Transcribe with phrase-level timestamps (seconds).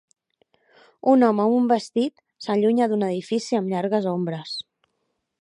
[1.11, 4.59] Un home amb un vestit s'allunya d'un edifici amb llargues ombres.